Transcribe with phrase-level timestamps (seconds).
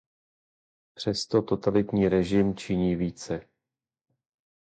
[0.93, 3.47] Přesto totalitní režim činí více.